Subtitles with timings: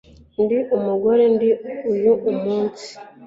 [0.43, 1.49] ndi umugore ndi
[1.91, 2.13] uyu
[2.43, 2.89] munsi